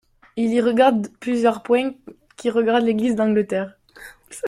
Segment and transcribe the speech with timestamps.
[0.35, 1.91] Il y regarde plusieurs point
[2.35, 3.77] qui regardent l'église d'Angleterre.